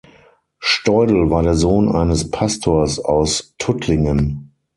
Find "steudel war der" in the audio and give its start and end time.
0.57-1.53